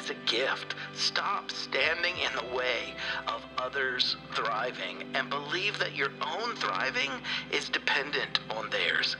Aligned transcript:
as 0.00 0.10
a 0.10 0.14
gift. 0.26 0.74
Stop 0.94 1.50
standing 1.50 2.14
in 2.18 2.32
the 2.34 2.56
way 2.56 2.94
of 3.28 3.44
others 3.58 4.16
thriving 4.34 5.04
and 5.14 5.28
believe 5.28 5.78
that 5.78 5.94
your 5.94 6.10
own 6.22 6.54
thriving 6.56 7.10
is 7.52 7.68
dependent 7.68 8.40
on 8.50 8.70
theirs. 8.70 9.16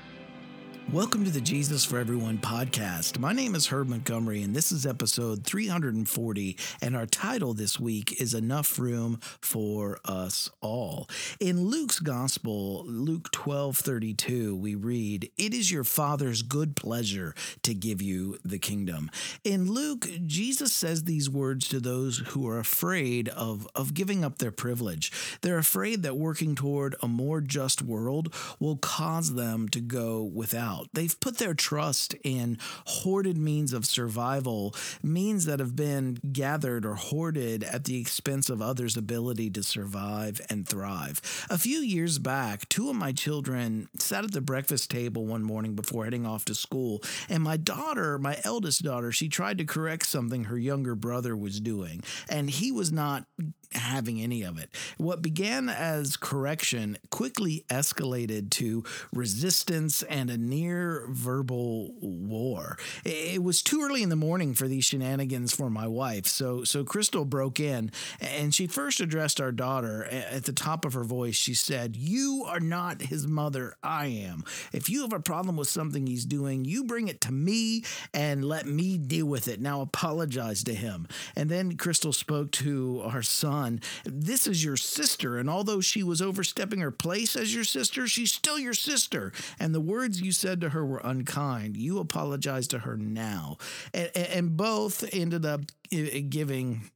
Welcome 0.93 1.25
to 1.25 1.31
the 1.31 1.41
Jesus 1.41 1.85
for 1.85 2.01
Everyone 2.01 2.39
podcast. 2.39 3.21
My 3.21 3.33
name 3.33 3.55
is 3.55 3.69
Herb 3.69 3.87
Montgomery, 3.91 4.43
and 4.43 4.57
this 4.57 4.73
is 4.73 4.85
episode 4.85 5.45
340. 5.47 6.57
And 6.83 6.97
our 6.97 7.07
title 7.07 7.55
this 7.55 7.79
week 7.79 8.21
is 8.21 8.35
Enough 8.35 8.77
Room 8.77 9.21
for 9.41 10.01
Us 10.05 10.51
All. 10.61 11.09
In 11.39 11.67
Luke's 11.67 12.01
Gospel, 12.01 12.85
Luke 12.87 13.31
12 13.31 13.77
32, 13.77 14.57
we 14.57 14.75
read, 14.75 15.31
It 15.39 15.55
is 15.55 15.71
your 15.71 15.85
Father's 15.85 16.43
good 16.43 16.75
pleasure 16.75 17.37
to 17.63 17.73
give 17.73 18.03
you 18.03 18.39
the 18.45 18.59
kingdom. 18.59 19.13
In 19.45 19.71
Luke, 19.71 20.09
Jesus 20.27 20.73
says 20.73 21.05
these 21.05 21.31
words 21.31 21.69
to 21.69 21.79
those 21.79 22.19
who 22.31 22.49
are 22.49 22.59
afraid 22.59 23.29
of, 23.29 23.69
of 23.77 23.95
giving 23.95 24.25
up 24.25 24.39
their 24.39 24.51
privilege. 24.51 25.13
They're 25.43 25.59
afraid 25.59 26.03
that 26.03 26.17
working 26.17 26.57
toward 26.57 26.97
a 27.01 27.07
more 27.07 27.41
just 27.41 27.81
world 27.81 28.35
will 28.59 28.77
cause 28.77 29.35
them 29.35 29.69
to 29.69 29.81
go 29.81 30.25
without 30.25 30.80
out. 30.81 30.89
They've 30.93 31.19
put 31.21 31.39
their 31.39 31.55
trust 31.55 32.15
in 32.25 32.59
hoarded 32.87 33.37
means 33.37 33.73
of 33.73 33.85
survival, 33.85 34.75
means 35.03 35.47
that 35.47 35.61
have 35.61 35.77
been 35.77 36.19
gathered 36.33 36.85
or 36.85 36.95
hoarded 36.95 37.65
at 37.65 37.85
the 37.85 38.01
expense 38.01 38.51
of 38.51 38.63
others' 38.63 38.97
ability 38.97 39.51
to 39.51 39.63
survive 39.63 40.41
and 40.51 40.67
thrive. 40.67 41.21
A 41.51 41.59
few 41.59 41.79
years 41.79 42.19
back, 42.19 42.69
two 42.69 42.91
of 42.91 42.97
my 42.97 43.13
children 43.13 43.89
sat 43.99 44.25
at 44.25 44.33
the 44.33 44.41
breakfast 44.41 44.91
table 44.91 45.27
one 45.27 45.43
morning 45.43 45.75
before 45.75 46.05
heading 46.05 46.27
off 46.27 46.45
to 46.47 46.55
school, 46.55 47.03
and 47.29 47.43
my 47.43 47.57
daughter, 47.57 48.19
my 48.19 48.39
eldest 48.45 48.83
daughter, 48.83 49.13
she 49.13 49.29
tried 49.29 49.59
to 49.59 49.65
correct 49.65 50.07
something 50.07 50.45
her 50.45 50.59
younger 50.59 50.95
brother 50.95 51.37
was 51.37 51.61
doing, 51.61 52.03
and 52.29 52.51
he 52.51 52.73
was 52.73 52.91
not 52.93 53.25
having 53.73 54.21
any 54.21 54.43
of 54.43 54.59
it. 54.59 54.69
What 54.99 55.23
began 55.23 55.69
as 55.69 56.17
correction 56.17 56.99
quickly 57.11 57.65
escalated 57.71 58.51
to 58.51 58.85
resistance 59.13 60.03
and 60.03 60.29
a 60.29 60.37
near 60.37 60.70
verbal 61.09 61.95
war. 62.01 62.79
It 63.05 63.43
was 63.43 63.63
too 63.63 63.83
early 63.83 64.03
in 64.03 64.09
the 64.09 64.17
morning 64.17 64.55
for 64.55 64.69
these 64.69 64.85
shenanigans 64.85 65.55
for 65.55 65.71
my 65.71 65.87
wife, 65.87 66.27
so 66.27 66.65
so 66.65 66.85
Crystal 66.85 67.25
broke 67.25 67.61
in 67.61 67.91
and 68.21 68.55
she 68.55 68.67
first 68.67 69.01
addressed 69.01 69.41
our 69.41 69.53
daughter 69.53 70.05
at 70.05 70.45
the 70.45 70.53
top 70.53 70.85
of 70.85 70.95
her 70.95 71.05
voice. 71.05 71.37
She 71.37 71.55
said, 71.55 71.97
"You 71.97 72.45
are 72.47 72.61
not 72.61 73.03
his 73.03 73.27
mother, 73.27 73.77
I 73.83 74.07
am. 74.07 74.45
If 74.73 74.89
you 74.89 75.03
have 75.03 75.13
a 75.13 75.21
problem 75.21 75.57
with 75.57 75.69
something 75.69 76.07
he's 76.07 76.25
doing, 76.25 76.65
you 76.65 76.85
bring 76.85 77.09
it 77.09 77.21
to 77.23 77.33
me 77.33 77.85
and 78.13 78.45
let 78.45 78.67
me 78.67 78.99
deal 78.99 79.27
with 79.27 79.49
it. 79.49 79.61
Now 79.61 79.81
apologize 79.81 80.63
to 80.65 80.75
him." 80.75 81.07
And 81.37 81.49
then 81.49 81.77
Crystal 81.77 82.13
spoke 82.13 82.51
to 82.53 83.01
our 83.05 83.23
son, 83.23 83.81
This 84.05 84.47
is 84.47 84.65
your 84.65 84.77
sister. 84.77 85.39
And 85.39 85.49
although 85.49 85.81
she 85.81 86.03
was 86.03 86.23
overstepping 86.23 86.81
her 86.81 86.91
place 86.91 87.37
as 87.37 87.55
your 87.55 87.65
sister, 87.65 88.07
she's 88.07 88.33
still 88.33 88.59
your 88.59 88.75
sister. 88.75 89.33
And 89.59 89.75
the 89.75 89.81
words 89.81 90.21
you 90.21 90.33
said 90.33 90.60
to 90.61 90.71
her 90.71 90.85
were 90.85 91.01
unkind. 91.03 91.77
You 91.77 91.99
apologize 91.99 92.69
to 92.69 92.81
her 92.81 92.97
now. 92.97 93.57
And, 93.93 94.11
and 94.17 94.57
both 94.57 95.05
ended 95.13 95.45
up 95.45 95.63
giving 95.91 96.91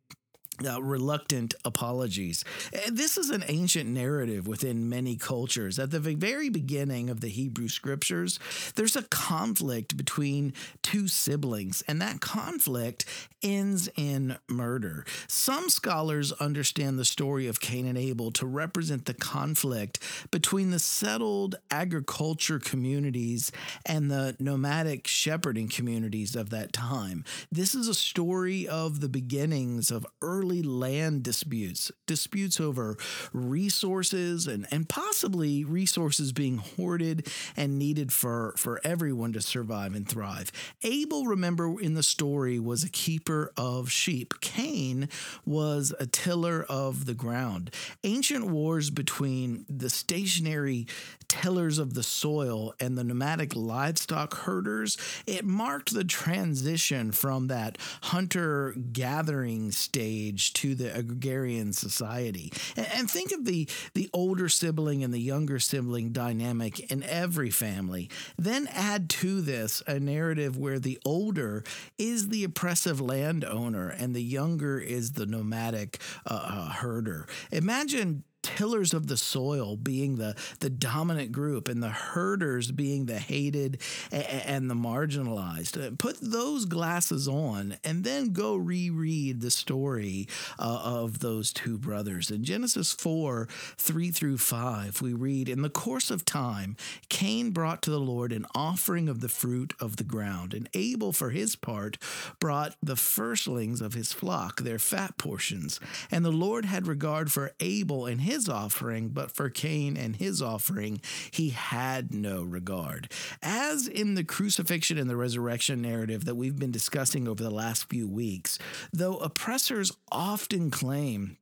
uh, 0.67 0.83
reluctant 0.83 1.55
apologies. 1.65 2.45
This 2.91 3.17
is 3.17 3.31
an 3.31 3.45
ancient 3.49 3.89
narrative 3.91 4.47
within 4.47 4.89
many 4.89 5.17
cultures. 5.17 5.79
At 5.79 5.91
the 5.91 6.01
very 6.01 6.49
beginning 6.49 7.11
of 7.11 7.21
the 7.21 7.29
Hebrew 7.29 7.69
scriptures, 7.69 8.39
there's 8.77 8.97
a 8.97 9.03
conflict 9.03 9.97
between 9.97 10.53
two 10.83 11.09
siblings, 11.09 11.83
and 11.89 12.01
that 12.01 12.21
conflict 12.21 13.05
ends 13.43 13.89
in 13.97 14.37
murder. 14.49 15.05
Some 15.29 15.69
scholars 15.69 16.33
understand 16.33 16.99
the 16.99 17.05
story 17.05 17.47
of 17.47 17.61
Cain 17.61 17.87
and 17.87 17.99
Abel 17.99 18.31
to 18.33 18.47
represent 18.47 19.05
the 19.05 19.15
conflict 19.15 19.99
between 20.31 20.71
the 20.71 20.79
settled 20.79 21.57
agriculture 21.71 22.59
communities 22.59 23.53
and 23.85 24.11
the 24.11 24.37
nomadic 24.39 25.07
shepherding 25.07 25.69
communities 25.69 26.35
of 26.35 26.51
that 26.51 26.73
time. 26.73 27.25
This 27.53 27.75
is 27.75 27.89
a 27.89 27.95
story 27.95 28.67
of 28.67 29.01
the 29.01 29.09
beginnings 29.09 29.91
of 29.91 30.07
early 30.23 30.54
early 30.55 30.63
land 30.63 31.23
disputes, 31.23 31.91
disputes 32.07 32.61
over 32.61 32.97
resources 33.33 34.47
and, 34.47 34.67
and 34.71 34.89
possibly 34.89 35.65
resources 35.65 36.33
being 36.33 36.59
hoarded 36.59 37.27
and 37.57 37.79
needed 37.79 38.13
for, 38.13 38.55
for 38.57 38.81
everyone 38.85 39.33
to 39.33 39.41
survive 39.41 39.95
and 39.95 40.09
thrive. 40.09 40.53
Abel, 40.83 41.27
remember 41.27 41.81
in 41.81 41.95
the 41.95 42.03
story, 42.03 42.59
was 42.59 42.85
a 42.85 42.91
keeper 42.91 43.53
of 43.57 43.91
sheep. 43.91 44.35
Cain 44.41 45.09
was 45.45 45.93
a 45.99 46.07
tiller 46.07 46.65
of 46.69 47.07
the 47.07 47.15
ground. 47.15 47.71
Ancient 48.05 48.47
wars 48.47 48.91
between 48.91 49.65
the 49.69 49.91
stationary 49.91 50.87
tillers 51.29 51.79
of 51.79 51.95
the 51.95 52.03
soil 52.03 52.75
and 52.79 52.97
the 52.97 53.05
nomadic 53.05 53.57
livestock 53.57 54.35
herders, 54.35 54.97
it 55.27 55.45
marked 55.45 55.93
the 55.93 56.05
transition 56.05 57.11
from 57.11 57.49
that 57.49 57.77
hunter 58.03 58.75
gathering 58.93 59.73
stage 59.73 60.34
age 60.35 60.53
to 60.55 60.75
the 60.75 60.95
agrarian 60.95 61.73
society. 61.73 62.53
And, 62.77 63.11
think 63.15 63.33
of 63.33 63.45
the, 63.45 63.69
the 63.93 64.11
older 64.13 64.49
sibling 64.49 65.05
and 65.05 65.15
the 65.15 65.21
younger 65.21 65.61
sibling 65.61 66.11
dynamic 66.11 66.91
in 66.91 67.03
every 67.05 67.51
family. 67.51 68.11
Then 68.37 68.67
add 68.73 69.09
to 69.11 69.41
this 69.41 69.83
a 69.87 70.01
narrative 70.01 70.57
where 70.57 70.79
the 70.79 70.99
older 71.05 71.63
is 71.99 72.29
the 72.31 72.43
oppressive 72.45 73.01
landowner 73.01 73.91
and 73.91 74.17
the 74.17 74.23
younger 74.23 74.81
is 74.81 75.13
the 75.13 75.27
nomadic 75.27 76.01
uh, 76.27 76.41
uh, 76.43 76.69
herder. 76.71 77.29
Imagine 77.53 78.25
tillers 78.45 78.93
of 78.93 79.07
the 79.07 79.17
soil 79.17 79.77
being 79.77 80.17
the, 80.17 80.37
the 80.61 80.71
dominant 80.71 81.33
group 81.33 81.67
and 81.67 81.83
the 81.83 81.89
herders 81.89 82.71
being 82.71 83.07
the 83.07 83.19
hated 83.19 83.81
and 84.13 84.71
the 84.71 84.75
marginalized. 84.75 85.83
Uh, 85.83 85.91
put 85.99 86.19
those 86.21 86.67
glasses 86.67 87.27
on 87.27 87.77
and 87.83 88.05
then 88.05 88.33
go 88.33 88.55
reread 88.55 89.41
the 89.41 89.51
story 89.51 90.29
uh, 90.59 90.81
of 90.85 91.21
those 91.21 91.53
two 91.53 91.79
brothers. 91.79 92.31
In 92.31 92.45
Genesis 92.45 92.93
4 92.93 93.49
3 93.79 94.11
through 94.11 94.39
5, 94.39 95.01
we 95.01 95.15
read 95.15 95.49
In 95.49 95.63
the 95.63 95.71
course 95.71 96.11
of 96.11 96.25
time, 96.25 96.77
Cain 97.09 97.51
brought 97.51 97.81
to 97.83 97.91
the 97.91 97.99
Lord 97.99 98.31
an 98.31 98.47
offering 98.55 99.09
of 99.09 99.21
the 99.21 99.29
fruit 99.29 99.73
of 99.81 99.97
the 99.97 100.05
ground, 100.05 100.53
and 100.53 100.69
Abel, 100.75 101.13
for 101.13 101.31
his 101.31 101.57
part, 101.57 101.97
brought 102.39 102.77
the 102.83 102.97
firstlings 102.97 103.81
of 103.81 103.95
his 103.95 104.13
flock, 104.13 104.61
their 104.61 104.79
fat 104.79 105.17
portions. 105.17 105.81
And 106.11 106.25
the 106.25 106.31
Lord 106.31 106.67
had 106.67 106.87
regard 106.87 107.33
for 107.33 107.53
Abel 107.61 108.05
and 108.05 108.21
his 108.21 108.34
his 108.35 108.49
offering, 108.49 109.11
but 109.11 109.31
for 109.31 109.49
Cain 109.49 109.97
and 109.97 110.17
his 110.17 110.43
offering, 110.43 111.01
he 111.31 111.51
had 111.51 112.13
no 112.13 112.43
regard. 112.43 113.13
As 113.41 113.87
in 113.87 114.15
the 114.15 114.25
crucifixion 114.25 114.99
and 114.99 115.09
the 115.09 115.17
resurrection 115.17 115.81
narrative 115.81 116.25
that 116.25 116.35
we've 116.35 116.59
been 116.59 116.73
discussing 116.73 117.29
over 117.29 117.43
the 117.43 117.51
last 117.51 117.89
few 117.89 118.09
weeks, 118.09 118.59
though 118.93 119.19
oppressors 119.19 119.93
often 120.11 120.73
claim 120.73 121.37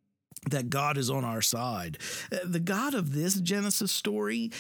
that 0.51 0.71
God 0.71 0.99
is 0.99 1.09
on 1.09 1.25
our 1.25 1.41
side. 1.41 1.99
Uh, 2.31 2.39
the 2.45 2.61
God 2.61 2.95
of 2.95 3.15
this 3.15 3.35
Genesis 3.41 3.93
story 3.93 4.51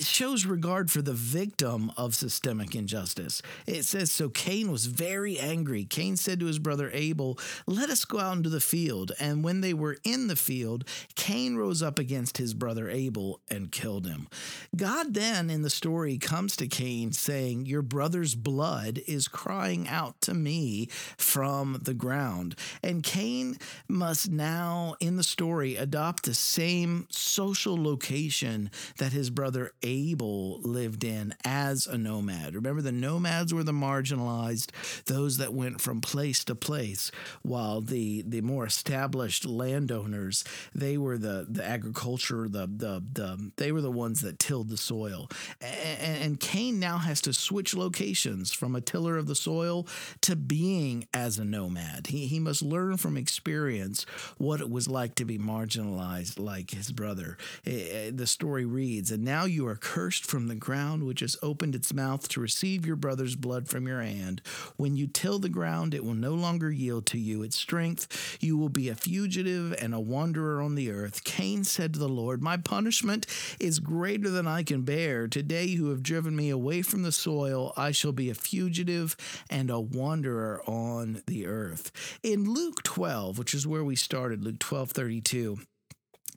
shows 0.00 0.46
regard 0.46 0.90
for 0.90 1.02
the 1.02 1.12
victim 1.12 1.92
of 1.96 2.14
systemic 2.14 2.74
injustice. 2.74 3.42
It 3.66 3.84
says, 3.84 4.10
So 4.10 4.28
Cain 4.28 4.70
was 4.70 4.86
very 4.86 5.38
angry. 5.38 5.84
Cain 5.84 6.16
said 6.16 6.40
to 6.40 6.46
his 6.46 6.58
brother 6.58 6.90
Abel, 6.92 7.38
Let 7.66 7.90
us 7.90 8.04
go 8.04 8.18
out 8.18 8.36
into 8.36 8.48
the 8.48 8.60
field. 8.60 9.12
And 9.20 9.44
when 9.44 9.60
they 9.60 9.74
were 9.74 9.98
in 10.04 10.28
the 10.28 10.36
field, 10.36 10.84
Cain 11.14 11.56
rose 11.56 11.82
up 11.82 11.98
against 11.98 12.38
his 12.38 12.54
brother 12.54 12.88
Abel 12.88 13.40
and 13.50 13.72
killed 13.72 14.06
him. 14.06 14.28
God 14.76 15.14
then 15.14 15.50
in 15.50 15.62
the 15.62 15.70
story 15.70 16.18
comes 16.18 16.56
to 16.56 16.66
Cain 16.66 17.12
saying, 17.12 17.66
Your 17.66 17.82
brother's 17.82 18.34
blood 18.34 19.00
is 19.06 19.28
crying 19.28 19.88
out 19.88 20.20
to 20.22 20.34
me 20.34 20.88
from 21.16 21.80
the 21.82 21.94
ground. 21.94 22.54
And 22.82 23.02
Cain 23.02 23.56
must 23.88 24.30
now, 24.30 24.94
in 25.00 25.16
the 25.16 25.22
story 25.22 25.76
adopt 25.76 26.24
the 26.24 26.34
same 26.34 27.06
social 27.10 27.82
location 27.82 28.70
that 28.98 29.12
his 29.12 29.30
brother 29.30 29.57
brother 29.58 29.72
Abel 29.82 30.60
lived 30.60 31.02
in 31.02 31.34
as 31.44 31.86
a 31.86 31.98
nomad. 31.98 32.54
Remember, 32.54 32.80
the 32.80 32.92
nomads 32.92 33.52
were 33.52 33.64
the 33.64 33.72
marginalized, 33.72 34.70
those 35.06 35.38
that 35.38 35.52
went 35.52 35.80
from 35.80 36.00
place 36.00 36.44
to 36.44 36.54
place, 36.54 37.10
while 37.42 37.80
the 37.80 38.22
the 38.22 38.40
more 38.40 38.66
established 38.66 39.44
landowners 39.44 40.44
they 40.74 40.96
were 40.96 41.18
the 41.18 41.46
the 41.48 41.64
agriculture, 41.64 42.48
the 42.48 42.66
the 42.66 43.02
the 43.12 43.50
they 43.56 43.72
were 43.72 43.80
the 43.80 43.90
ones 43.90 44.20
that 44.20 44.38
tilled 44.38 44.68
the 44.68 44.76
soil. 44.76 45.28
And, 45.60 46.22
and 46.22 46.40
Cain 46.40 46.78
now 46.78 46.98
has 46.98 47.20
to 47.22 47.32
switch 47.32 47.74
locations 47.74 48.52
from 48.52 48.76
a 48.76 48.80
tiller 48.80 49.16
of 49.16 49.26
the 49.26 49.34
soil 49.34 49.88
to 50.20 50.36
being 50.36 51.08
as 51.12 51.38
a 51.38 51.44
nomad. 51.44 52.08
He 52.08 52.26
he 52.26 52.38
must 52.38 52.62
learn 52.62 52.96
from 52.96 53.16
experience 53.16 54.06
what 54.36 54.60
it 54.60 54.70
was 54.70 54.86
like 54.86 55.16
to 55.16 55.24
be 55.24 55.38
marginalized 55.38 56.38
like 56.38 56.70
his 56.70 56.92
brother. 56.92 57.36
The 57.64 58.26
story 58.26 58.64
reads, 58.64 59.10
And 59.10 59.24
now 59.24 59.47
you 59.48 59.66
are 59.66 59.76
cursed 59.76 60.24
from 60.24 60.46
the 60.46 60.54
ground 60.54 61.04
which 61.04 61.20
has 61.20 61.36
opened 61.42 61.74
its 61.74 61.92
mouth 61.92 62.28
to 62.28 62.40
receive 62.40 62.86
your 62.86 62.96
brother's 62.96 63.34
blood 63.34 63.68
from 63.68 63.86
your 63.86 64.02
hand. 64.02 64.42
When 64.76 64.96
you 64.96 65.06
till 65.06 65.38
the 65.38 65.48
ground, 65.48 65.94
it 65.94 66.04
will 66.04 66.14
no 66.14 66.34
longer 66.34 66.70
yield 66.70 67.06
to 67.06 67.18
you 67.18 67.42
its 67.42 67.56
strength. 67.56 68.38
You 68.40 68.56
will 68.56 68.68
be 68.68 68.88
a 68.88 68.94
fugitive 68.94 69.74
and 69.80 69.94
a 69.94 70.00
wanderer 70.00 70.60
on 70.60 70.74
the 70.74 70.90
earth. 70.90 71.24
Cain 71.24 71.64
said 71.64 71.94
to 71.94 71.98
the 71.98 72.08
Lord, 72.08 72.42
My 72.42 72.56
punishment 72.56 73.26
is 73.58 73.78
greater 73.78 74.30
than 74.30 74.46
I 74.46 74.62
can 74.62 74.82
bear. 74.82 75.26
Today 75.26 75.64
you 75.64 75.88
have 75.88 76.02
driven 76.02 76.36
me 76.36 76.50
away 76.50 76.82
from 76.82 77.02
the 77.02 77.12
soil. 77.12 77.72
I 77.76 77.90
shall 77.90 78.12
be 78.12 78.30
a 78.30 78.34
fugitive 78.34 79.16
and 79.50 79.70
a 79.70 79.80
wanderer 79.80 80.62
on 80.66 81.22
the 81.26 81.46
earth. 81.46 81.90
In 82.22 82.52
Luke 82.52 82.82
12, 82.82 83.38
which 83.38 83.54
is 83.54 83.66
where 83.66 83.84
we 83.84 83.96
started, 83.96 84.44
Luke 84.44 84.58
12 84.58 84.90
32, 84.90 85.58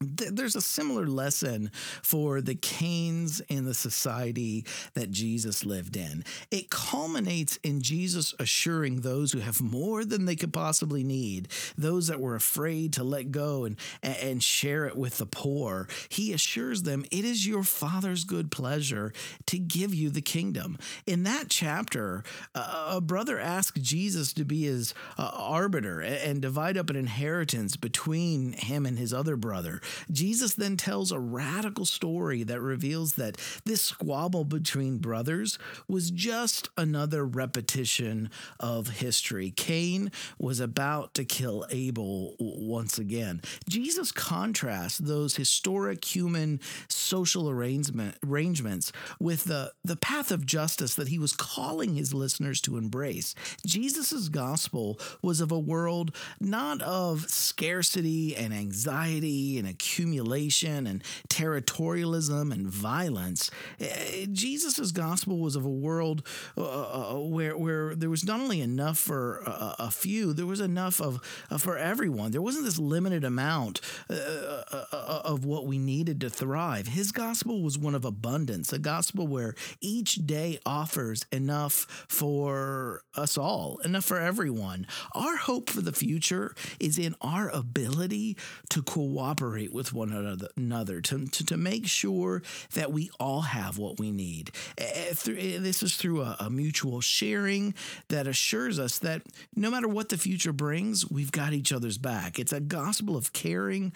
there's 0.01 0.55
a 0.55 0.61
similar 0.61 1.05
lesson 1.05 1.71
for 2.01 2.41
the 2.41 2.55
Cains 2.55 3.39
in 3.41 3.65
the 3.65 3.73
society 3.73 4.65
that 4.93 5.11
Jesus 5.11 5.65
lived 5.65 5.95
in. 5.95 6.23
It 6.49 6.69
culminates 6.69 7.57
in 7.57 7.81
Jesus 7.81 8.33
assuring 8.39 9.01
those 9.01 9.31
who 9.31 9.39
have 9.39 9.61
more 9.61 10.03
than 10.03 10.25
they 10.25 10.35
could 10.35 10.53
possibly 10.53 11.03
need, 11.03 11.49
those 11.77 12.07
that 12.07 12.19
were 12.19 12.35
afraid 12.35 12.93
to 12.93 13.03
let 13.03 13.31
go 13.31 13.65
and, 13.65 13.77
and 14.01 14.43
share 14.43 14.85
it 14.85 14.97
with 14.97 15.17
the 15.17 15.25
poor. 15.25 15.87
He 16.09 16.33
assures 16.33 16.83
them, 16.83 17.05
It 17.11 17.25
is 17.25 17.47
your 17.47 17.63
Father's 17.63 18.23
good 18.23 18.51
pleasure 18.51 19.13
to 19.47 19.59
give 19.59 19.93
you 19.93 20.09
the 20.09 20.21
kingdom. 20.21 20.77
In 21.05 21.23
that 21.23 21.49
chapter, 21.49 22.23
a 22.55 23.01
brother 23.01 23.39
asked 23.39 23.81
Jesus 23.81 24.33
to 24.33 24.45
be 24.45 24.63
his 24.63 24.93
uh, 25.17 25.31
arbiter 25.33 26.01
and 26.01 26.41
divide 26.41 26.77
up 26.77 26.89
an 26.89 26.95
inheritance 26.95 27.75
between 27.75 28.53
him 28.53 28.85
and 28.85 28.97
his 28.97 29.13
other 29.13 29.35
brother. 29.35 29.81
Jesus 30.11 30.53
then 30.53 30.77
tells 30.77 31.11
a 31.11 31.19
radical 31.19 31.85
story 31.85 32.43
that 32.43 32.61
reveals 32.61 33.15
that 33.15 33.37
this 33.65 33.81
squabble 33.81 34.45
between 34.45 34.97
brothers 34.97 35.57
was 35.87 36.11
just 36.11 36.69
another 36.77 37.25
repetition 37.25 38.29
of 38.59 38.87
history. 38.89 39.51
Cain 39.51 40.11
was 40.39 40.59
about 40.59 41.13
to 41.15 41.25
kill 41.25 41.65
Abel 41.69 42.35
once 42.39 42.97
again. 42.97 43.41
Jesus 43.67 44.11
contrasts 44.11 44.97
those 44.97 45.35
historic 45.35 46.03
human 46.03 46.59
social 46.87 47.49
arrangement, 47.49 48.17
arrangements 48.25 48.91
with 49.19 49.45
the, 49.45 49.71
the 49.83 49.95
path 49.95 50.31
of 50.31 50.45
justice 50.45 50.95
that 50.95 51.09
he 51.09 51.19
was 51.19 51.33
calling 51.33 51.95
his 51.95 52.13
listeners 52.13 52.61
to 52.61 52.77
embrace. 52.77 53.35
Jesus' 53.65 54.29
gospel 54.29 54.99
was 55.21 55.41
of 55.41 55.51
a 55.51 55.59
world 55.59 56.15
not 56.39 56.81
of 56.81 57.29
scarcity 57.29 58.35
and 58.35 58.53
anxiety 58.53 59.57
and 59.57 59.67
accumulation 59.81 60.85
and 60.85 61.03
territorialism 61.27 62.51
and 62.51 62.67
violence. 62.67 63.49
Eh, 63.79 64.27
Jesus' 64.31 64.91
gospel 64.91 65.39
was 65.39 65.55
of 65.55 65.65
a 65.65 65.69
world 65.69 66.25
uh, 66.55 67.15
uh, 67.15 67.19
where, 67.19 67.57
where 67.57 67.95
there 67.95 68.09
was 68.09 68.23
not 68.23 68.39
only 68.39 68.61
enough 68.61 68.99
for 68.99 69.39
a, 69.39 69.75
a 69.79 69.91
few, 69.91 70.33
there 70.33 70.45
was 70.45 70.59
enough 70.59 71.01
of 71.01 71.19
uh, 71.49 71.57
for 71.57 71.77
everyone. 71.77 72.31
There 72.31 72.41
wasn't 72.41 72.65
this 72.65 72.77
limited 72.77 73.23
amount 73.23 73.81
uh, 74.09 74.13
uh, 74.13 74.85
uh, 74.91 75.21
of 75.25 75.45
what 75.45 75.65
we 75.65 75.79
needed 75.79 76.21
to 76.21 76.29
thrive. 76.29 76.87
His 76.87 77.11
gospel 77.11 77.61
was 77.61 77.77
one 77.77 77.95
of 77.95 78.05
abundance, 78.05 78.71
a 78.71 78.79
gospel 78.79 79.25
where 79.25 79.55
each 79.79 80.15
day 80.27 80.59
offers 80.65 81.25
enough 81.31 82.05
for 82.07 83.01
us 83.15 83.37
all, 83.37 83.79
enough 83.83 84.05
for 84.05 84.19
everyone. 84.19 84.85
Our 85.13 85.37
hope 85.37 85.69
for 85.69 85.81
the 85.81 85.93
future 85.93 86.53
is 86.79 86.99
in 86.99 87.15
our 87.21 87.49
ability 87.49 88.37
to 88.69 88.83
cooperate 88.83 89.60
with 89.67 89.81
with 89.81 89.93
one 89.93 90.47
another 90.57 91.01
to, 91.01 91.25
to, 91.25 91.43
to 91.43 91.57
make 91.57 91.87
sure 91.87 92.43
that 92.75 92.91
we 92.91 93.09
all 93.19 93.41
have 93.41 93.79
what 93.79 93.99
we 93.99 94.11
need. 94.11 94.51
This 94.77 95.81
is 95.81 95.95
through 95.95 96.21
a, 96.21 96.37
a 96.39 96.49
mutual 96.51 97.01
sharing 97.01 97.73
that 98.09 98.27
assures 98.27 98.77
us 98.77 98.99
that 98.99 99.23
no 99.55 99.71
matter 99.71 99.87
what 99.87 100.09
the 100.09 100.19
future 100.19 100.53
brings, 100.53 101.09
we've 101.09 101.31
got 101.31 101.53
each 101.53 101.71
other's 101.73 101.97
back. 101.97 102.37
It's 102.37 102.53
a 102.53 102.59
gospel 102.59 103.17
of 103.17 103.33
caring 103.33 103.91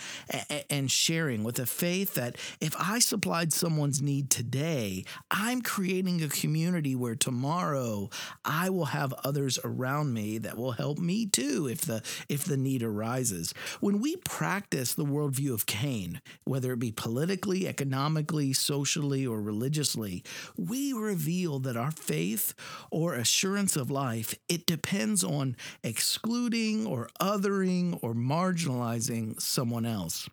and 0.72 0.90
sharing 0.90 1.44
with 1.44 1.60
a 1.60 1.68
faith 1.68 2.16
that 2.16 2.38
if 2.60 2.76
I 2.80 2.98
supplied 2.98 3.54
someone's 3.54 4.02
need 4.02 4.32
today, 4.32 5.06
I'm 5.30 5.62
creating 5.62 6.24
a 6.24 6.30
community 6.30 6.96
where 6.96 7.16
tomorrow 7.16 8.10
I 8.44 8.72
will 8.72 8.86
have 8.86 9.14
others 9.24 9.60
around 9.64 10.14
me 10.14 10.40
that 10.40 10.58
will 10.58 10.72
help 10.72 10.98
me 10.98 11.28
too 11.28 11.68
if 11.72 11.82
the 11.82 12.02
if 12.28 12.44
the 12.44 12.58
need 12.58 12.82
arises. 12.82 13.54
When 13.82 14.02
we 14.02 14.16
practice 14.18 14.96
the 14.96 15.06
worldview 15.06 15.54
of 15.56 15.66
Cain, 15.66 16.22
whether 16.44 16.74
it 16.74 16.80
be 16.80 16.92
politically, 16.92 17.68
economically, 17.68 18.54
socially, 18.54 19.26
or 19.26 19.42
religiously, 19.42 20.24
we 20.56 20.94
reveal 20.94 21.58
that 21.60 21.78
our 21.78 21.90
faith 21.90 22.54
or 22.92 23.16
assurance 23.16 23.76
of 23.76 23.90
life, 23.90 24.36
it 24.48 24.68
depends 24.68 25.24
on 25.24 25.56
excluding 25.84 26.86
or 26.86 27.10
othering 27.20 27.98
or 28.04 28.14
marginalizing 28.14 29.42
someone 29.42 29.86
else. 29.86 30.30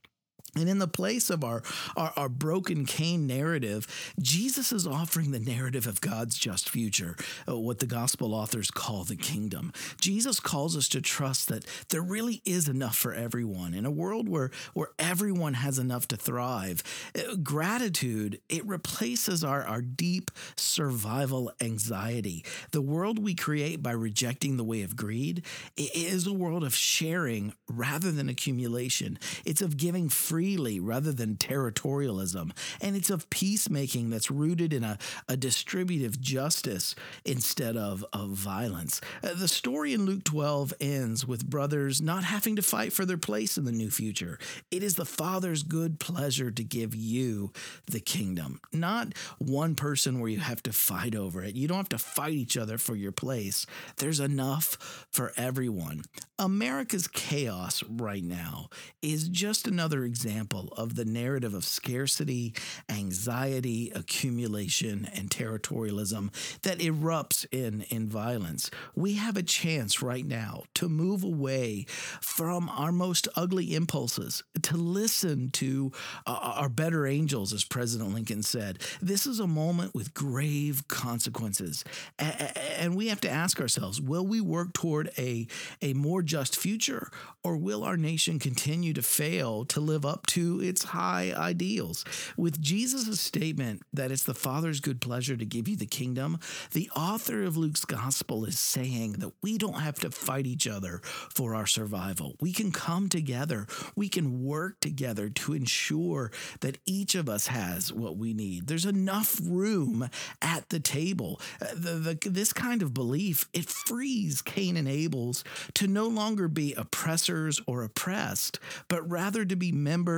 And 0.54 0.68
in 0.68 0.78
the 0.78 0.88
place 0.88 1.30
of 1.30 1.42
our, 1.44 1.62
our, 1.96 2.12
our, 2.14 2.28
broken 2.28 2.84
Cain 2.84 3.26
narrative, 3.26 3.86
Jesus 4.20 4.70
is 4.70 4.86
offering 4.86 5.30
the 5.30 5.40
narrative 5.40 5.86
of 5.86 6.02
God's 6.02 6.36
just 6.36 6.68
future, 6.68 7.16
uh, 7.48 7.56
what 7.56 7.78
the 7.78 7.86
gospel 7.86 8.34
authors 8.34 8.70
call 8.70 9.04
the 9.04 9.16
kingdom. 9.16 9.72
Jesus 9.98 10.40
calls 10.40 10.76
us 10.76 10.88
to 10.88 11.00
trust 11.00 11.48
that 11.48 11.64
there 11.88 12.02
really 12.02 12.42
is 12.44 12.68
enough 12.68 12.96
for 12.96 13.14
everyone. 13.14 13.72
In 13.72 13.86
a 13.86 13.90
world 13.90 14.28
where, 14.28 14.50
where 14.74 14.90
everyone 14.98 15.54
has 15.54 15.78
enough 15.78 16.06
to 16.08 16.16
thrive, 16.18 16.82
uh, 17.16 17.36
gratitude, 17.42 18.38
it 18.50 18.66
replaces 18.66 19.42
our, 19.42 19.62
our 19.62 19.80
deep 19.80 20.30
survival 20.54 21.50
anxiety. 21.62 22.44
The 22.72 22.82
world 22.82 23.18
we 23.18 23.34
create 23.34 23.82
by 23.82 23.92
rejecting 23.92 24.58
the 24.58 24.64
way 24.64 24.82
of 24.82 24.96
greed 24.96 25.46
is 25.78 26.26
a 26.26 26.32
world 26.32 26.62
of 26.62 26.74
sharing 26.74 27.54
rather 27.70 28.12
than 28.12 28.28
accumulation. 28.28 29.18
It's 29.46 29.62
of 29.62 29.78
giving 29.78 30.10
free 30.10 30.41
freely 30.42 30.80
rather 30.80 31.12
than 31.12 31.36
territorialism. 31.36 32.50
And 32.80 32.96
it's 32.96 33.10
of 33.10 33.30
peacemaking 33.30 34.10
that's 34.10 34.28
rooted 34.28 34.72
in 34.72 34.82
a, 34.82 34.98
a 35.28 35.36
distributive 35.36 36.20
justice 36.20 36.96
instead 37.24 37.76
of, 37.76 38.04
of 38.12 38.30
violence. 38.30 39.00
Uh, 39.22 39.34
the 39.34 39.46
story 39.46 39.92
in 39.92 40.04
Luke 40.04 40.24
12 40.24 40.74
ends 40.80 41.24
with 41.24 41.48
brothers 41.48 42.02
not 42.02 42.24
having 42.24 42.56
to 42.56 42.62
fight 42.62 42.92
for 42.92 43.06
their 43.06 43.16
place 43.16 43.56
in 43.56 43.64
the 43.64 43.70
new 43.70 43.88
future. 43.88 44.36
It 44.72 44.82
is 44.82 44.96
the 44.96 45.04
Father's 45.04 45.62
good 45.62 46.00
pleasure 46.00 46.50
to 46.50 46.64
give 46.64 46.92
you 46.92 47.52
the 47.88 48.00
kingdom, 48.00 48.58
not 48.72 49.16
one 49.38 49.76
person 49.76 50.18
where 50.18 50.30
you 50.30 50.40
have 50.40 50.62
to 50.64 50.72
fight 50.72 51.14
over 51.14 51.44
it. 51.44 51.54
You 51.54 51.68
don't 51.68 51.76
have 51.76 51.88
to 51.90 51.98
fight 51.98 52.32
each 52.32 52.56
other 52.56 52.78
for 52.78 52.96
your 52.96 53.12
place. 53.12 53.64
There's 53.98 54.18
enough 54.18 55.06
for 55.12 55.32
everyone. 55.36 56.02
America's 56.36 57.06
chaos 57.06 57.84
right 57.88 58.24
now 58.24 58.68
is 59.02 59.28
just 59.28 59.68
another 59.68 60.02
example 60.02 60.31
example 60.32 60.72
of 60.78 60.94
the 60.94 61.04
narrative 61.04 61.52
of 61.52 61.62
scarcity, 61.64 62.54
anxiety, 62.88 63.92
accumulation, 63.94 65.06
and 65.14 65.28
territorialism 65.28 66.30
that 66.62 66.78
erupts 66.78 67.44
in, 67.52 67.82
in 67.90 68.08
violence. 68.08 68.70
We 68.94 69.14
have 69.14 69.36
a 69.36 69.42
chance 69.42 70.00
right 70.00 70.24
now 70.24 70.64
to 70.74 70.88
move 70.88 71.22
away 71.22 71.84
from 72.20 72.70
our 72.70 72.92
most 72.92 73.28
ugly 73.36 73.74
impulses, 73.74 74.42
to 74.62 74.76
listen 74.76 75.50
to 75.50 75.92
uh, 76.26 76.54
our 76.56 76.70
better 76.70 77.06
angels, 77.06 77.52
as 77.52 77.64
President 77.64 78.14
Lincoln 78.14 78.42
said. 78.42 78.78
This 79.02 79.26
is 79.26 79.38
a 79.38 79.46
moment 79.46 79.94
with 79.94 80.14
grave 80.14 80.88
consequences. 80.88 81.84
And 82.18 82.96
we 82.96 83.08
have 83.08 83.20
to 83.20 83.30
ask 83.30 83.60
ourselves 83.60 84.00
will 84.00 84.26
we 84.26 84.40
work 84.40 84.72
toward 84.72 85.10
a, 85.18 85.46
a 85.82 85.92
more 85.92 86.22
just 86.22 86.56
future, 86.56 87.10
or 87.44 87.56
will 87.56 87.84
our 87.84 87.96
nation 87.98 88.38
continue 88.38 88.94
to 88.94 89.02
fail 89.02 89.64
to 89.66 89.80
live 89.80 90.06
up 90.06 90.21
to 90.28 90.60
its 90.62 90.84
high 90.84 91.32
ideals. 91.36 92.04
With 92.36 92.60
Jesus' 92.60 93.20
statement 93.20 93.82
that 93.92 94.10
it's 94.10 94.22
the 94.22 94.34
Father's 94.34 94.80
good 94.80 95.00
pleasure 95.00 95.36
to 95.36 95.44
give 95.44 95.68
you 95.68 95.76
the 95.76 95.86
kingdom, 95.86 96.38
the 96.72 96.90
author 96.96 97.42
of 97.42 97.56
Luke's 97.56 97.84
gospel 97.84 98.44
is 98.44 98.58
saying 98.58 99.14
that 99.14 99.32
we 99.42 99.58
don't 99.58 99.80
have 99.80 99.98
to 100.00 100.10
fight 100.10 100.46
each 100.46 100.66
other 100.66 101.00
for 101.02 101.54
our 101.54 101.66
survival. 101.66 102.36
We 102.40 102.52
can 102.52 102.72
come 102.72 103.08
together, 103.08 103.66
we 103.96 104.08
can 104.08 104.44
work 104.44 104.80
together 104.80 105.28
to 105.28 105.54
ensure 105.54 106.30
that 106.60 106.78
each 106.86 107.14
of 107.14 107.28
us 107.28 107.48
has 107.48 107.92
what 107.92 108.16
we 108.16 108.32
need. 108.32 108.68
There's 108.68 108.86
enough 108.86 109.40
room 109.42 110.08
at 110.40 110.68
the 110.68 110.80
table. 110.80 111.40
Uh, 111.60 111.66
the, 111.74 112.16
the, 112.22 112.30
this 112.30 112.52
kind 112.52 112.82
of 112.82 112.94
belief, 112.94 113.48
it 113.52 113.66
frees 113.66 114.40
Cain 114.42 114.76
and 114.76 114.88
Abel's 114.88 115.44
to 115.74 115.86
no 115.86 116.06
longer 116.06 116.48
be 116.48 116.74
oppressors 116.74 117.60
or 117.66 117.82
oppressed, 117.82 118.58
but 118.88 119.08
rather 119.08 119.44
to 119.44 119.56
be 119.56 119.72
members 119.72 120.11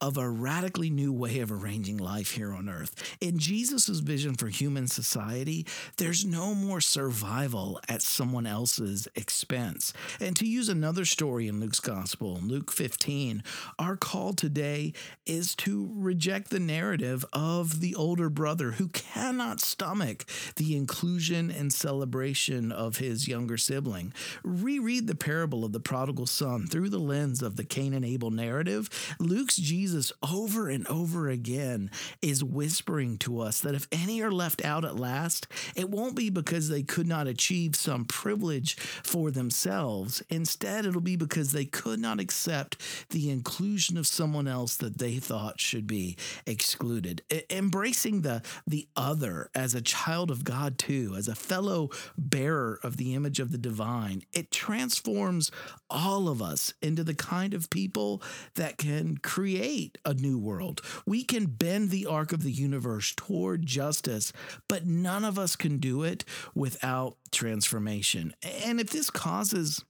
of 0.00 0.16
a 0.16 0.28
radically 0.28 0.90
new 0.90 1.12
way 1.12 1.38
of 1.40 1.50
arranging 1.50 1.96
life 1.96 2.32
here 2.32 2.52
on 2.52 2.68
earth. 2.68 3.16
In 3.20 3.38
Jesus' 3.38 3.88
vision 4.00 4.34
for 4.34 4.48
human 4.48 4.88
society, 4.88 5.66
there's 5.96 6.24
no 6.24 6.54
more 6.54 6.80
survival 6.80 7.80
at 7.88 8.02
someone 8.02 8.46
else's 8.46 9.08
expense. 9.14 9.92
And 10.20 10.36
to 10.36 10.46
use 10.46 10.68
another 10.68 11.04
story 11.04 11.48
in 11.48 11.60
Luke's 11.60 11.80
gospel, 11.80 12.38
Luke 12.42 12.70
15, 12.70 13.42
our 13.78 13.96
call 13.96 14.32
today 14.34 14.92
is 15.24 15.54
to 15.56 15.90
reject 15.94 16.50
the 16.50 16.60
narrative 16.60 17.24
of 17.32 17.80
the 17.80 17.94
older 17.94 18.28
brother 18.28 18.72
who 18.72 18.88
cannot 18.88 19.60
stomach 19.60 20.26
the 20.56 20.76
inclusion 20.76 21.50
and 21.50 21.72
celebration 21.72 22.70
of 22.70 22.98
his 22.98 23.28
younger 23.28 23.56
sibling. 23.56 24.12
Reread 24.42 25.06
the 25.06 25.14
parable 25.14 25.64
of 25.64 25.72
the 25.72 25.80
prodigal 25.80 26.26
son 26.26 26.66
through 26.66 26.90
the 26.90 26.98
lens 26.98 27.42
of 27.42 27.56
the 27.56 27.64
Cain 27.64 27.94
and 27.94 28.04
Abel 28.04 28.30
narrative. 28.30 28.88
Luke's 29.22 29.56
Jesus 29.56 30.12
over 30.22 30.68
and 30.68 30.86
over 30.88 31.28
again 31.28 31.90
is 32.20 32.42
whispering 32.42 33.18
to 33.18 33.40
us 33.40 33.60
that 33.60 33.74
if 33.74 33.86
any 33.92 34.20
are 34.20 34.30
left 34.30 34.64
out 34.64 34.84
at 34.84 34.98
last, 34.98 35.46
it 35.76 35.88
won't 35.88 36.16
be 36.16 36.28
because 36.28 36.68
they 36.68 36.82
could 36.82 37.06
not 37.06 37.26
achieve 37.26 37.76
some 37.76 38.04
privilege 38.04 38.76
for 38.76 39.30
themselves. 39.30 40.22
Instead, 40.28 40.84
it'll 40.84 41.00
be 41.00 41.16
because 41.16 41.52
they 41.52 41.64
could 41.64 42.00
not 42.00 42.20
accept 42.20 42.76
the 43.10 43.30
inclusion 43.30 43.96
of 43.96 44.06
someone 44.06 44.48
else 44.48 44.76
that 44.76 44.98
they 44.98 45.16
thought 45.16 45.60
should 45.60 45.86
be 45.86 46.16
excluded. 46.46 47.22
E- 47.30 47.42
embracing 47.50 48.22
the 48.22 48.42
the 48.66 48.88
other 48.96 49.50
as 49.54 49.74
a 49.74 49.80
child 49.80 50.30
of 50.30 50.44
God 50.44 50.78
too, 50.78 51.14
as 51.16 51.28
a 51.28 51.34
fellow 51.34 51.90
bearer 52.18 52.80
of 52.82 52.96
the 52.96 53.14
image 53.14 53.38
of 53.40 53.52
the 53.52 53.58
divine, 53.58 54.22
it 54.32 54.50
transforms 54.50 55.50
all 55.88 56.28
of 56.28 56.42
us 56.42 56.74
into 56.82 57.04
the 57.04 57.14
kind 57.14 57.54
of 57.54 57.70
people 57.70 58.22
that 58.54 58.78
can 58.78 59.11
create 59.16 59.98
a 60.04 60.14
new 60.14 60.38
world. 60.38 60.80
We 61.06 61.24
can 61.24 61.46
bend 61.46 61.90
the 61.90 62.06
arc 62.06 62.32
of 62.32 62.42
the 62.42 62.52
universe 62.52 63.12
toward 63.16 63.66
justice, 63.66 64.32
but 64.68 64.86
none 64.86 65.24
of 65.24 65.38
us 65.38 65.56
can 65.56 65.78
do 65.78 66.02
it 66.02 66.24
without 66.54 67.16
transformation. 67.30 68.34
And 68.42 68.80
if 68.80 68.90
this 68.90 69.10
causes 69.10 69.84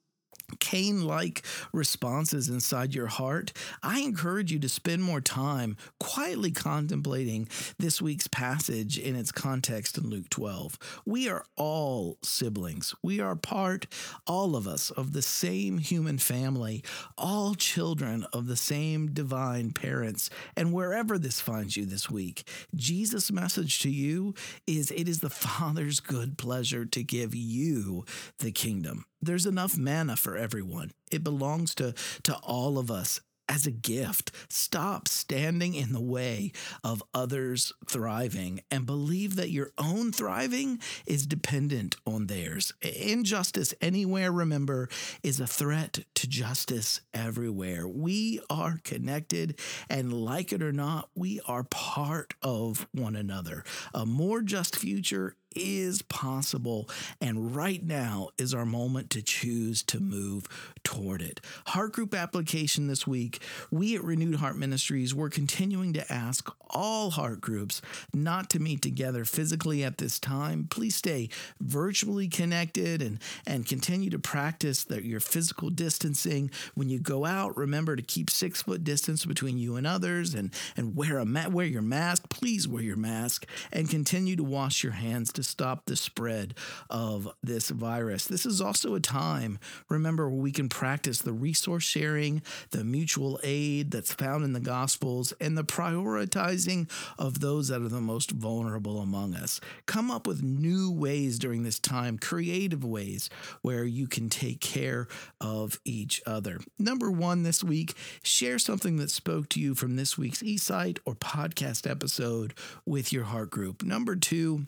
Cain 0.60 1.04
like 1.06 1.42
responses 1.72 2.48
inside 2.48 2.94
your 2.94 3.06
heart, 3.06 3.52
I 3.82 4.00
encourage 4.00 4.52
you 4.52 4.58
to 4.60 4.68
spend 4.68 5.02
more 5.02 5.20
time 5.20 5.76
quietly 5.98 6.50
contemplating 6.50 7.48
this 7.78 8.00
week's 8.00 8.28
passage 8.28 8.98
in 8.98 9.16
its 9.16 9.32
context 9.32 9.98
in 9.98 10.08
Luke 10.08 10.28
12. 10.30 10.78
We 11.04 11.28
are 11.28 11.44
all 11.56 12.18
siblings. 12.22 12.94
We 13.02 13.20
are 13.20 13.36
part, 13.36 13.86
all 14.26 14.56
of 14.56 14.66
us, 14.66 14.90
of 14.90 15.12
the 15.12 15.22
same 15.22 15.78
human 15.78 16.18
family, 16.18 16.82
all 17.16 17.54
children 17.54 18.26
of 18.32 18.46
the 18.46 18.56
same 18.56 19.12
divine 19.12 19.72
parents. 19.72 20.30
And 20.56 20.72
wherever 20.72 21.18
this 21.18 21.40
finds 21.40 21.76
you 21.76 21.86
this 21.86 22.10
week, 22.10 22.48
Jesus' 22.74 23.32
message 23.32 23.80
to 23.80 23.90
you 23.90 24.34
is 24.66 24.90
it 24.90 25.08
is 25.08 25.20
the 25.20 25.30
Father's 25.30 26.00
good 26.00 26.38
pleasure 26.38 26.84
to 26.84 27.02
give 27.02 27.34
you 27.34 28.04
the 28.38 28.52
kingdom. 28.52 29.04
There's 29.22 29.46
enough 29.46 29.78
manna 29.78 30.16
for 30.16 30.36
everyone. 30.36 30.90
It 31.10 31.22
belongs 31.22 31.74
to, 31.76 31.94
to 32.24 32.34
all 32.42 32.76
of 32.76 32.90
us 32.90 33.20
as 33.48 33.66
a 33.66 33.70
gift. 33.70 34.32
Stop 34.48 35.06
standing 35.06 35.74
in 35.74 35.92
the 35.92 36.00
way 36.00 36.52
of 36.82 37.02
others 37.12 37.72
thriving 37.86 38.62
and 38.70 38.86
believe 38.86 39.36
that 39.36 39.50
your 39.50 39.72
own 39.78 40.10
thriving 40.10 40.80
is 41.06 41.26
dependent 41.26 41.94
on 42.06 42.26
theirs. 42.26 42.72
Injustice 42.80 43.74
anywhere, 43.80 44.32
remember, 44.32 44.88
is 45.22 45.38
a 45.38 45.46
threat 45.46 46.00
to 46.14 46.26
justice 46.26 47.00
everywhere. 47.12 47.86
We 47.86 48.40
are 48.48 48.80
connected, 48.84 49.58
and 49.90 50.12
like 50.12 50.52
it 50.52 50.62
or 50.62 50.72
not, 50.72 51.10
we 51.14 51.40
are 51.46 51.64
part 51.64 52.34
of 52.42 52.88
one 52.92 53.16
another. 53.16 53.64
A 53.92 54.06
more 54.06 54.40
just 54.42 54.76
future 54.76 55.36
is 55.54 56.02
possible. 56.02 56.88
And 57.20 57.54
right 57.54 57.82
now 57.82 58.28
is 58.38 58.54
our 58.54 58.66
moment 58.66 59.10
to 59.10 59.22
choose 59.22 59.82
to 59.84 60.00
move 60.00 60.46
toward 60.84 61.22
it. 61.22 61.40
Heart 61.68 61.92
group 61.92 62.14
application 62.14 62.86
this 62.86 63.06
week. 63.06 63.40
We 63.70 63.96
at 63.96 64.04
Renewed 64.04 64.36
Heart 64.36 64.56
Ministries, 64.56 65.14
we're 65.14 65.30
continuing 65.30 65.92
to 65.94 66.12
ask 66.12 66.50
all 66.70 67.10
heart 67.10 67.40
groups 67.40 67.82
not 68.14 68.50
to 68.50 68.58
meet 68.58 68.82
together 68.82 69.24
physically 69.24 69.84
at 69.84 69.98
this 69.98 70.18
time. 70.18 70.66
Please 70.70 70.96
stay 70.96 71.28
virtually 71.60 72.28
connected 72.28 73.02
and, 73.02 73.18
and 73.46 73.66
continue 73.66 74.10
to 74.10 74.18
practice 74.18 74.84
the, 74.84 75.04
your 75.04 75.20
physical 75.20 75.70
distancing. 75.70 76.50
When 76.74 76.88
you 76.88 76.98
go 76.98 77.24
out, 77.24 77.56
remember 77.56 77.96
to 77.96 78.02
keep 78.02 78.30
six 78.30 78.62
foot 78.62 78.84
distance 78.84 79.24
between 79.24 79.58
you 79.58 79.76
and 79.76 79.86
others 79.86 80.34
and, 80.34 80.52
and 80.76 80.96
wear, 80.96 81.18
a 81.18 81.24
ma- 81.24 81.48
wear 81.48 81.66
your 81.66 81.82
mask. 81.82 82.28
Please 82.28 82.66
wear 82.66 82.82
your 82.82 82.96
mask 82.96 83.46
and 83.72 83.88
continue 83.88 84.36
to 84.36 84.44
wash 84.44 84.82
your 84.82 84.92
hands 84.92 85.32
to 85.42 85.48
stop 85.48 85.86
the 85.86 85.96
spread 85.96 86.54
of 86.88 87.28
this 87.42 87.70
virus. 87.70 88.26
This 88.26 88.46
is 88.46 88.60
also 88.60 88.94
a 88.94 89.00
time, 89.00 89.58
remember, 89.88 90.28
where 90.28 90.40
we 90.40 90.52
can 90.52 90.68
practice 90.68 91.20
the 91.20 91.32
resource 91.32 91.84
sharing, 91.84 92.42
the 92.70 92.84
mutual 92.84 93.40
aid 93.42 93.90
that's 93.90 94.12
found 94.12 94.44
in 94.44 94.52
the 94.52 94.60
Gospels, 94.60 95.32
and 95.40 95.56
the 95.56 95.64
prioritizing 95.64 96.90
of 97.18 97.40
those 97.40 97.68
that 97.68 97.82
are 97.82 97.88
the 97.88 98.00
most 98.00 98.30
vulnerable 98.30 99.00
among 99.00 99.34
us. 99.34 99.60
Come 99.86 100.10
up 100.10 100.26
with 100.26 100.42
new 100.42 100.90
ways 100.90 101.38
during 101.38 101.62
this 101.62 101.78
time, 101.78 102.18
creative 102.18 102.84
ways 102.84 103.28
where 103.62 103.84
you 103.84 104.06
can 104.06 104.28
take 104.28 104.60
care 104.60 105.08
of 105.40 105.80
each 105.84 106.22
other. 106.26 106.60
Number 106.78 107.10
one 107.10 107.42
this 107.42 107.64
week, 107.64 107.94
share 108.22 108.58
something 108.58 108.96
that 108.96 109.10
spoke 109.10 109.48
to 109.50 109.60
you 109.60 109.74
from 109.74 109.96
this 109.96 110.16
week's 110.16 110.42
eSight 110.42 110.98
or 111.04 111.14
podcast 111.14 111.90
episode 111.90 112.54
with 112.86 113.12
your 113.12 113.24
heart 113.24 113.50
group. 113.50 113.82
Number 113.82 114.16
two, 114.16 114.66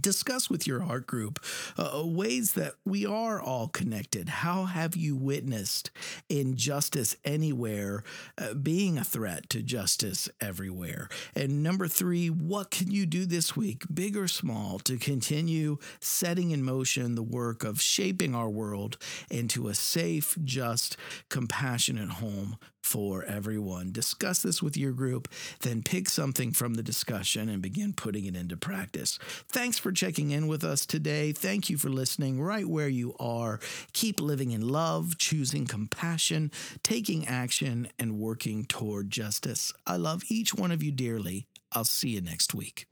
discuss 0.00 0.50
with 0.50 0.66
your 0.66 0.80
heart 0.80 1.06
group 1.06 1.44
uh, 1.76 2.02
ways 2.04 2.52
that 2.52 2.74
we 2.84 3.06
are 3.06 3.40
all 3.40 3.68
connected. 3.68 4.28
How 4.28 4.64
have 4.64 4.96
you 4.96 5.16
witnessed 5.16 5.90
injustice 6.28 7.16
anywhere 7.24 8.04
uh, 8.38 8.54
being 8.54 8.98
a 8.98 9.04
threat 9.04 9.48
to 9.50 9.62
justice 9.62 10.28
everywhere? 10.40 11.08
And 11.34 11.62
number 11.62 11.88
three, 11.88 12.28
what 12.28 12.70
can 12.70 12.90
you 12.90 13.06
do 13.06 13.26
this 13.26 13.56
week, 13.56 13.84
big 13.92 14.16
or 14.16 14.28
small, 14.28 14.78
to 14.80 14.98
continue 14.98 15.78
setting 16.00 16.50
in 16.50 16.62
motion 16.62 17.14
the 17.14 17.22
work 17.22 17.64
of 17.64 17.80
shaping 17.80 18.34
our 18.34 18.50
world 18.50 18.98
into 19.30 19.68
a 19.68 19.74
safe, 19.74 20.36
just, 20.44 20.96
compassionate 21.28 22.10
home 22.10 22.58
for 22.86 23.24
everyone. 23.24 23.90
Discuss 23.90 24.42
this 24.42 24.62
with 24.62 24.76
your 24.76 24.92
group, 24.92 25.28
then 25.60 25.82
pick 25.82 26.08
something 26.08 26.52
from 26.52 26.74
the 26.74 26.82
discussion 26.82 27.48
and 27.48 27.60
begin 27.60 27.92
putting 27.92 28.24
it 28.26 28.36
into 28.36 28.56
practice. 28.56 29.18
Thanks 29.48 29.76
for 29.76 29.90
checking 29.90 30.30
in 30.30 30.46
with 30.46 30.62
us 30.62 30.86
today. 30.86 31.32
Thank 31.32 31.68
you 31.68 31.78
for 31.78 31.88
listening 31.88 32.40
right 32.40 32.66
where 32.66 32.88
you 32.88 33.16
are. 33.18 33.58
Keep 33.92 34.20
living 34.20 34.52
in 34.52 34.68
love, 34.68 35.18
choosing 35.18 35.66
compassion, 35.66 36.52
taking 36.84 37.26
action, 37.26 37.88
and 37.98 38.18
working 38.18 38.64
toward 38.64 39.10
justice. 39.10 39.72
I 39.86 39.96
love 39.96 40.22
each 40.28 40.54
one 40.54 40.70
of 40.70 40.82
you 40.82 40.92
dearly. 40.92 41.48
I'll 41.72 41.84
see 41.84 42.10
you 42.10 42.20
next 42.20 42.54
week. 42.54 42.86